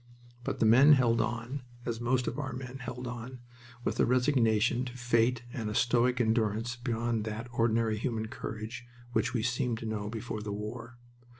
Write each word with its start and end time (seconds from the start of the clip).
But 0.43 0.57
the 0.59 0.65
men 0.65 0.93
held 0.93 1.21
on, 1.21 1.61
as 1.85 2.01
most 2.01 2.25
of 2.25 2.39
our 2.39 2.53
men 2.53 2.79
held 2.79 3.05
on, 3.05 3.39
with 3.83 3.99
a 3.99 4.05
resignation 4.07 4.83
to 4.85 4.97
fate 4.97 5.43
and 5.53 5.69
a 5.69 5.75
stoic 5.75 6.19
endurance 6.19 6.75
beyond 6.75 7.23
that 7.25 7.47
ordinary 7.53 7.99
human 7.99 8.27
courage 8.27 8.87
which 9.11 9.35
we 9.35 9.43
seemed 9.43 9.77
to 9.77 9.85
know 9.85 10.09
before 10.09 10.41
the 10.41 10.51
war. 10.53 10.97